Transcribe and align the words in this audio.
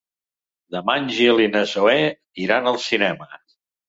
Demà 0.75 0.95
en 1.01 1.03
Gil 1.17 1.41
i 1.43 1.49
na 1.55 1.61
Zoè 1.73 1.97
iran 2.47 2.71
al 2.73 2.81
cinema. 2.87 3.29